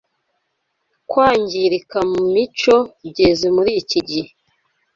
[1.09, 2.75] kwangirika mu mico
[3.09, 4.31] byeze muri iki gihe